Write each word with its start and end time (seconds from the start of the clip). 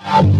Tronic. 0.00 0.33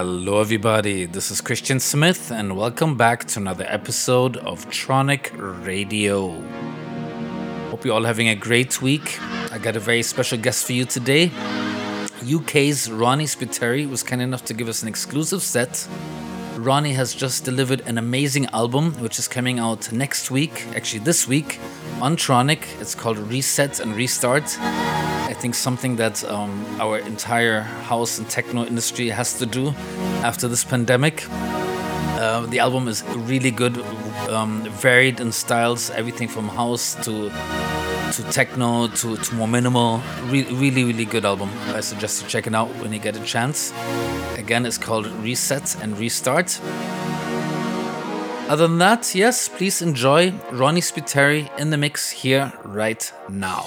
Hello, 0.00 0.40
everybody. 0.40 1.06
This 1.06 1.32
is 1.32 1.40
Christian 1.40 1.80
Smith, 1.80 2.30
and 2.30 2.56
welcome 2.56 2.96
back 2.96 3.24
to 3.30 3.40
another 3.40 3.64
episode 3.68 4.36
of 4.36 4.64
Tronic 4.70 5.32
Radio. 5.66 6.40
Hope 7.70 7.84
you're 7.84 7.94
all 7.96 8.04
having 8.04 8.28
a 8.28 8.36
great 8.36 8.80
week. 8.80 9.20
I 9.50 9.58
got 9.58 9.74
a 9.74 9.80
very 9.80 10.04
special 10.04 10.38
guest 10.38 10.64
for 10.66 10.72
you 10.72 10.84
today. 10.84 11.32
UK's 12.22 12.88
Ronnie 12.88 13.24
Spiteri 13.24 13.90
was 13.90 14.04
kind 14.04 14.22
enough 14.22 14.44
to 14.44 14.54
give 14.54 14.68
us 14.68 14.82
an 14.82 14.88
exclusive 14.88 15.42
set. 15.42 15.88
Ronnie 16.68 16.92
has 16.92 17.14
just 17.14 17.46
delivered 17.46 17.80
an 17.86 17.96
amazing 17.96 18.44
album, 18.52 18.92
which 19.00 19.18
is 19.18 19.26
coming 19.26 19.58
out 19.58 19.90
next 19.90 20.30
week, 20.30 20.66
actually 20.76 20.98
this 20.98 21.26
week, 21.26 21.58
on 22.02 22.14
Tronic. 22.14 22.60
It's 22.78 22.94
called 22.94 23.16
Reset 23.16 23.80
and 23.80 23.96
Restart. 23.96 24.44
I 24.60 25.32
think 25.32 25.54
something 25.54 25.96
that 25.96 26.22
um, 26.24 26.62
our 26.78 26.98
entire 26.98 27.62
house 27.62 28.18
and 28.18 28.28
techno 28.28 28.66
industry 28.66 29.08
has 29.08 29.38
to 29.38 29.46
do 29.46 29.68
after 30.22 30.46
this 30.46 30.62
pandemic. 30.62 31.24
Uh, 31.30 32.44
the 32.44 32.58
album 32.58 32.86
is 32.86 33.02
really 33.16 33.50
good, 33.50 33.78
um, 34.28 34.62
varied 34.64 35.20
in 35.20 35.32
styles, 35.32 35.88
everything 35.88 36.28
from 36.28 36.50
house 36.50 36.96
to 37.02 37.30
to 38.12 38.22
techno 38.32 38.88
to, 38.88 39.16
to 39.16 39.34
more 39.34 39.48
minimal. 39.48 40.02
Re- 40.24 40.44
really, 40.44 40.84
really 40.84 41.04
good 41.04 41.24
album. 41.24 41.50
I 41.68 41.80
suggest 41.80 42.22
you 42.22 42.28
check 42.28 42.46
it 42.46 42.54
out 42.54 42.68
when 42.80 42.92
you 42.92 42.98
get 42.98 43.16
a 43.16 43.24
chance. 43.24 43.72
Again, 44.36 44.66
it's 44.66 44.78
called 44.78 45.06
Reset 45.06 45.82
and 45.82 45.98
Restart. 45.98 46.60
Other 48.48 48.66
than 48.66 48.78
that, 48.78 49.14
yes, 49.14 49.48
please 49.48 49.82
enjoy 49.82 50.32
Ronnie 50.52 50.80
Spiteri 50.80 51.50
in 51.58 51.70
the 51.70 51.76
mix 51.76 52.10
here 52.10 52.52
right 52.64 53.12
now. 53.28 53.66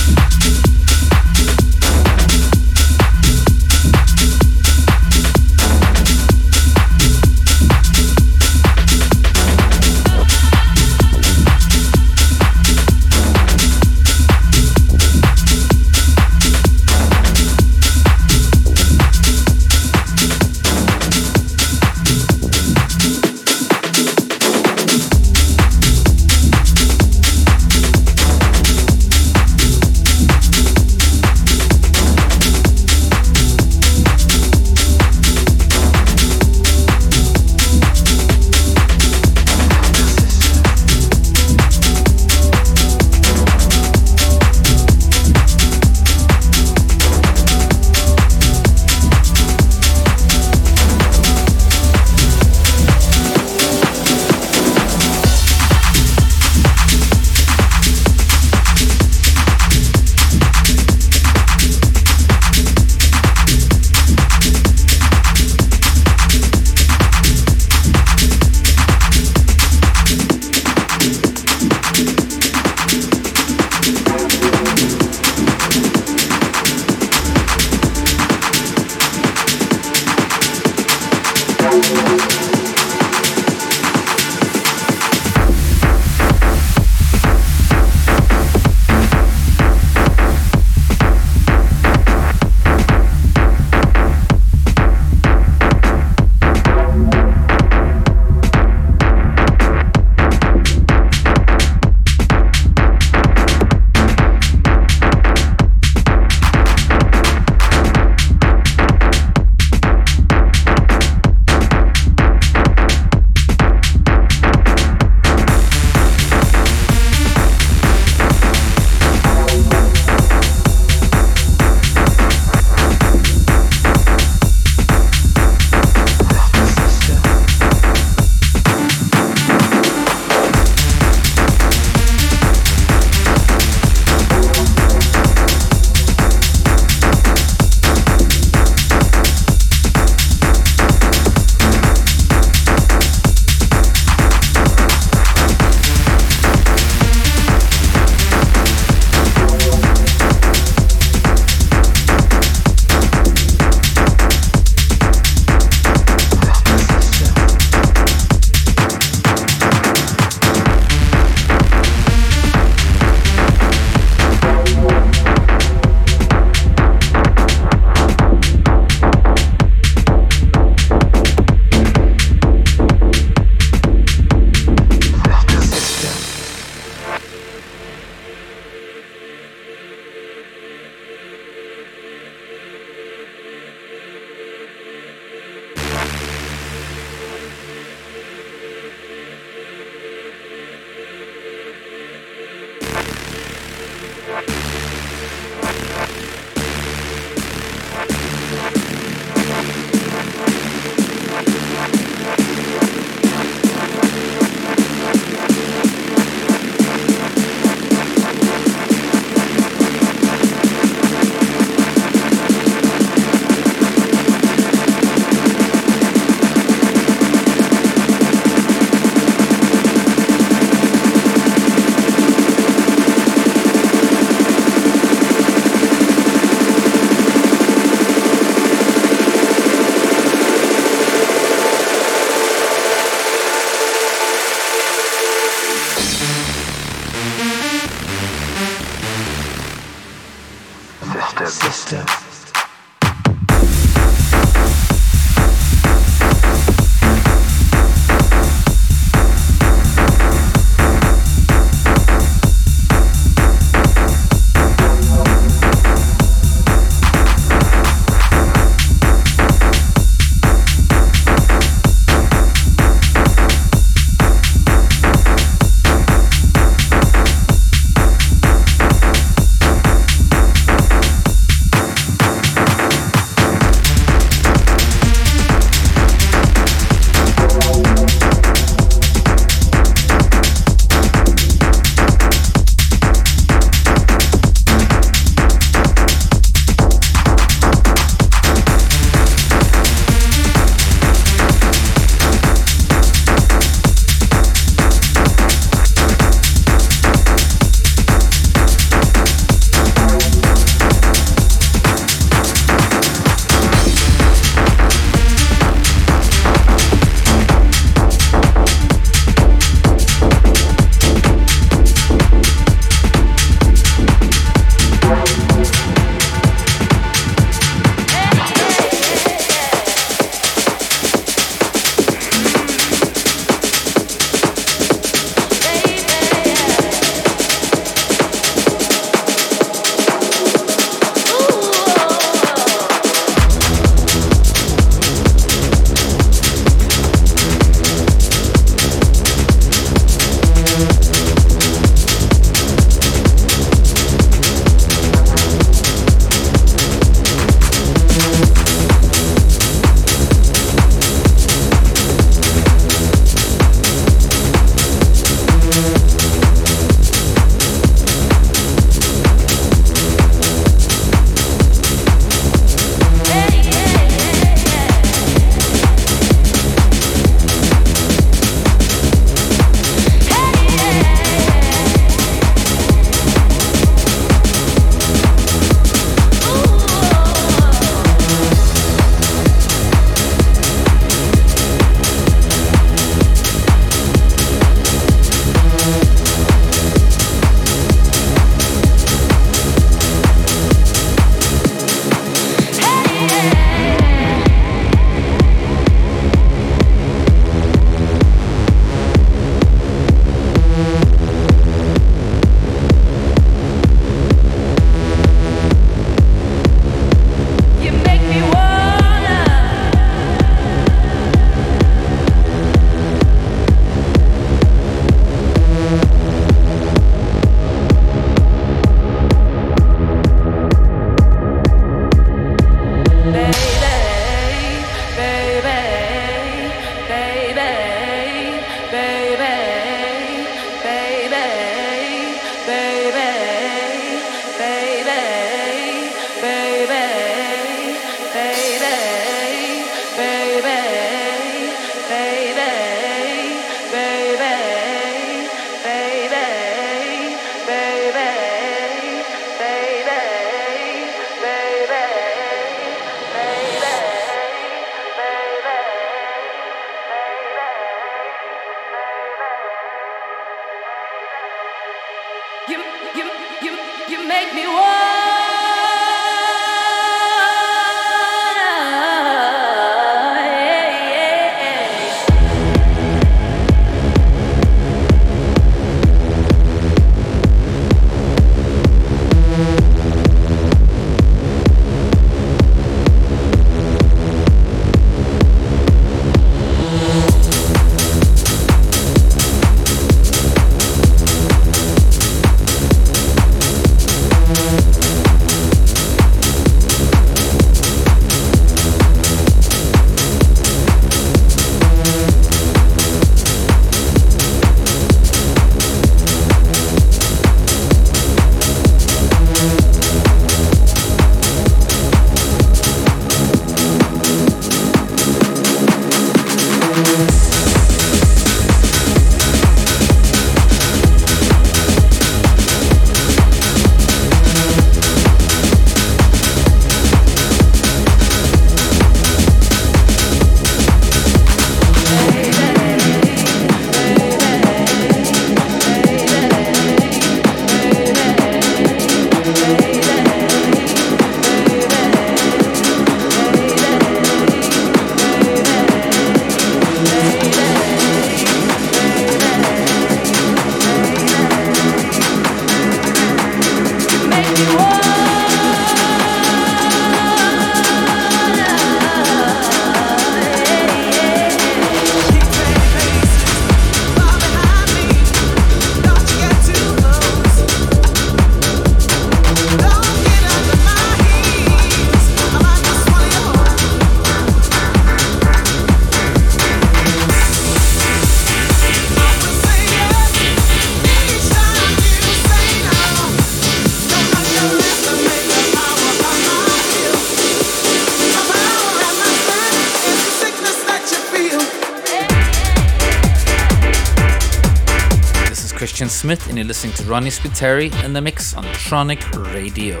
Smith, 596.22 596.46
and 596.46 596.56
you're 596.56 596.64
listening 596.64 596.92
to 596.92 597.02
Ronnie 597.02 597.30
Spiteri 597.30 597.90
in 598.04 598.12
the 598.12 598.20
mix 598.20 598.54
on 598.54 598.62
Tronic 598.66 599.52
Radio. 599.52 600.00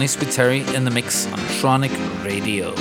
To 0.00 0.06
Spiteri 0.06 0.74
in 0.74 0.84
the 0.84 0.90
mix 0.90 1.26
on 1.26 1.38
Tronic 1.38 2.24
Radio. 2.24 2.74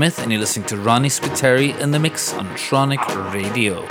Smith, 0.00 0.18
and 0.20 0.32
you're 0.32 0.40
listening 0.40 0.66
to 0.66 0.78
Ronnie 0.78 1.10
Spiteri 1.10 1.78
in 1.78 1.90
the 1.90 1.98
mix 1.98 2.32
on 2.32 2.46
Tronic 2.56 3.34
Radio. 3.34 3.86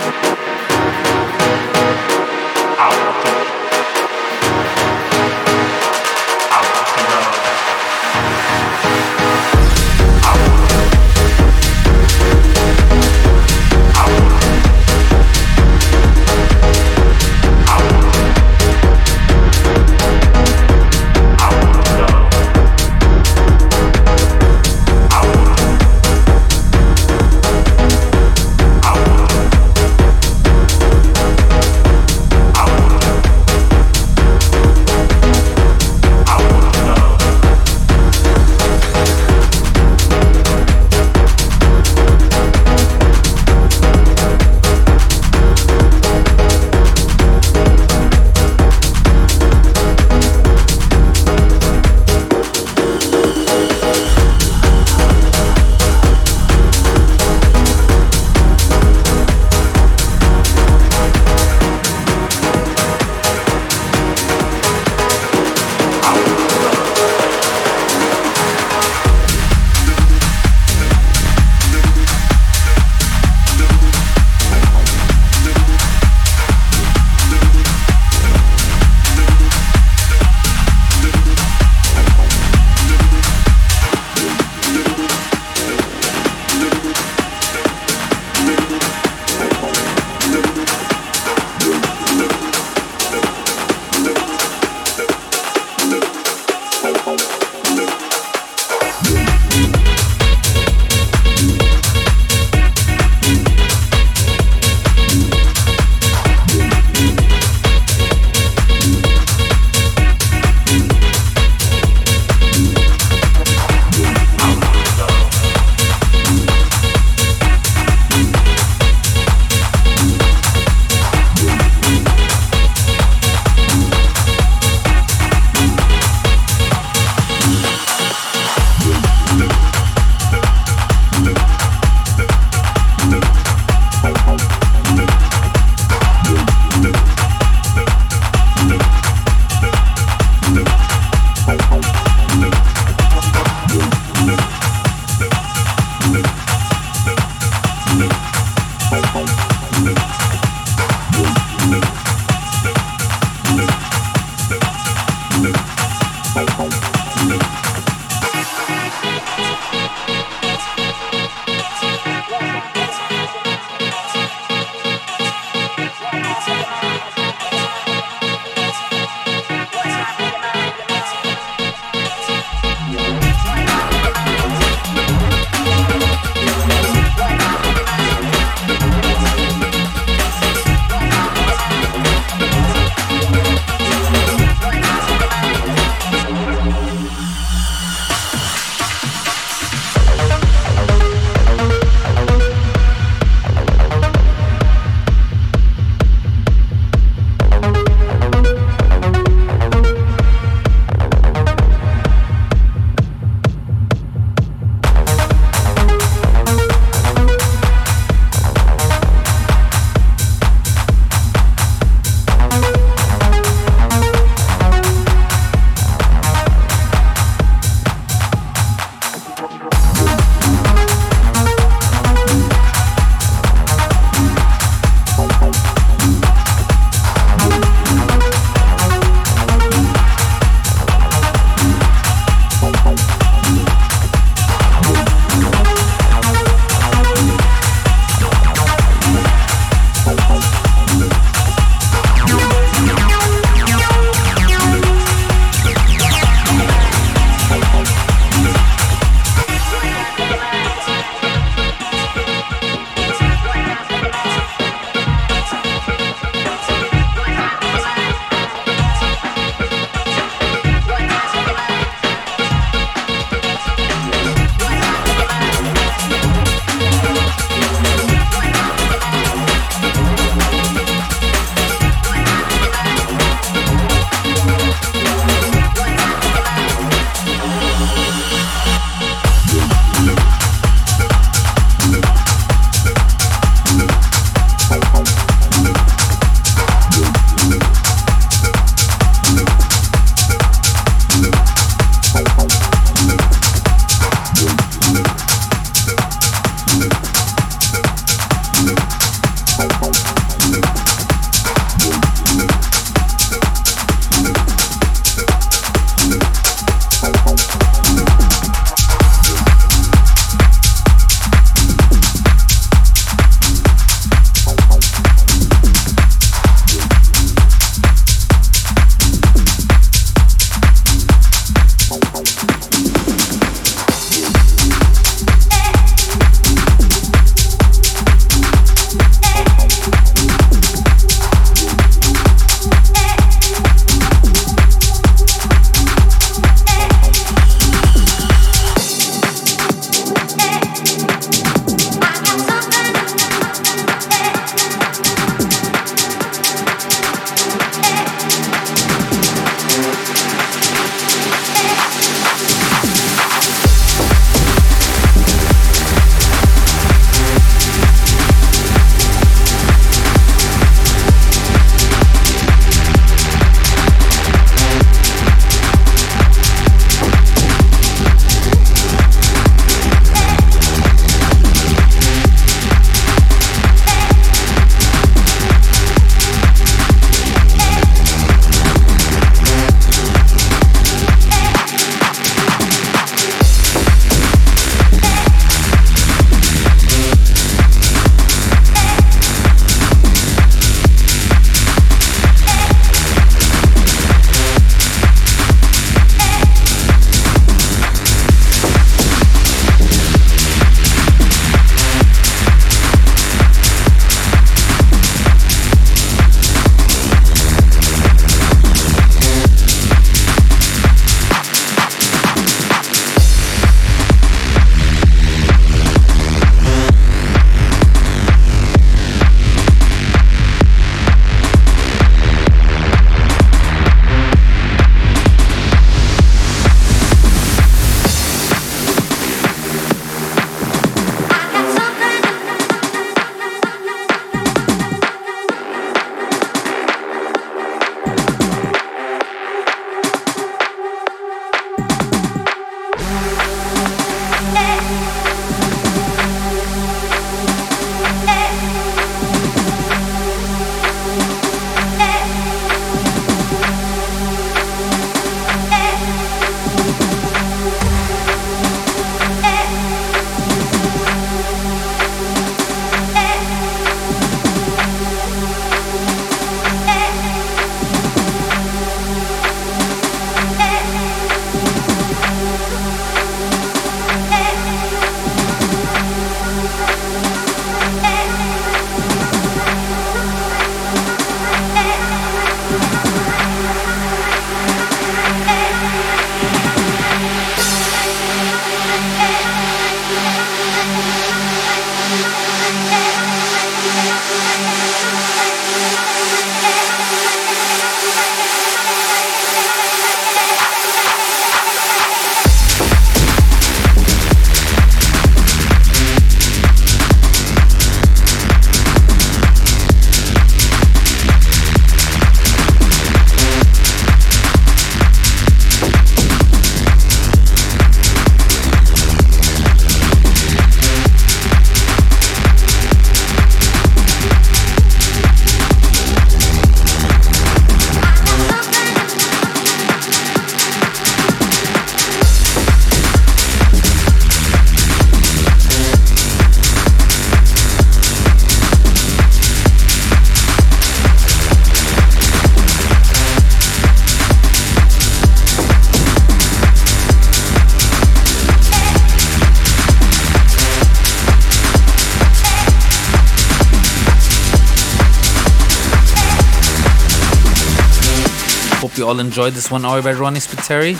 Enjoyed 559.30 559.52
this 559.52 559.70
one 559.70 559.84
hour 559.84 560.02
by 560.02 560.12
Ronnie 560.12 560.40
Spiteri. 560.40 560.94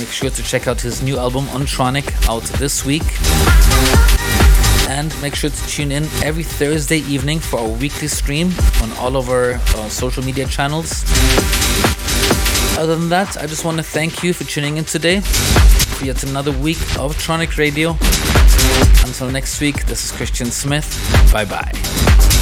Make 0.00 0.08
sure 0.08 0.28
to 0.28 0.42
check 0.42 0.66
out 0.66 0.80
his 0.80 1.04
new 1.04 1.16
album 1.16 1.44
Untronic 1.58 2.28
out 2.28 2.42
this 2.58 2.84
week. 2.84 3.04
And 4.90 5.14
make 5.22 5.36
sure 5.36 5.50
to 5.50 5.66
tune 5.68 5.92
in 5.92 6.02
every 6.24 6.42
Thursday 6.42 6.98
evening 6.98 7.38
for 7.38 7.60
our 7.60 7.68
weekly 7.68 8.08
stream 8.08 8.50
on 8.82 8.90
all 8.94 9.16
of 9.16 9.30
our 9.30 9.52
uh, 9.52 9.88
social 9.88 10.24
media 10.24 10.48
channels. 10.48 11.04
Other 12.76 12.96
than 12.96 13.08
that, 13.10 13.36
I 13.36 13.46
just 13.46 13.64
want 13.64 13.76
to 13.76 13.84
thank 13.84 14.24
you 14.24 14.32
for 14.32 14.42
tuning 14.42 14.76
in 14.78 14.84
today 14.84 15.20
for 15.20 16.06
yet 16.06 16.24
another 16.24 16.50
week 16.50 16.82
of 16.98 17.14
Tronic 17.18 17.56
Radio. 17.56 17.90
Until 19.06 19.30
next 19.30 19.60
week, 19.60 19.86
this 19.86 20.04
is 20.04 20.10
Christian 20.10 20.50
Smith. 20.50 20.90
Bye 21.32 21.44
bye. 21.44 22.33